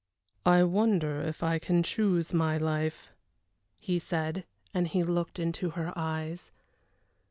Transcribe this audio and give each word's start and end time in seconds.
"I 0.47 0.63
wonder 0.63 1.21
if 1.21 1.43
I 1.43 1.59
can 1.59 1.83
choose 1.83 2.33
my 2.33 2.57
life," 2.57 3.11
he 3.77 3.99
said, 3.99 4.45
and 4.73 4.87
he 4.87 5.03
looked 5.03 5.37
into 5.37 5.69
her 5.77 5.93
eyes. 5.95 6.49